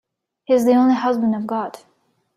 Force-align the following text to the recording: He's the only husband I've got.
He's 0.45 0.65
the 0.65 0.73
only 0.73 0.95
husband 0.95 1.35
I've 1.35 1.45
got. 1.45 1.85